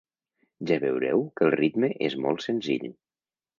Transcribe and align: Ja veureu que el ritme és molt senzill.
Ja 0.71 0.77
veureu 0.83 1.21
que 1.37 1.47
el 1.49 1.53
ritme 1.57 1.93
és 2.09 2.19
molt 2.25 2.45
senzill. 2.49 2.91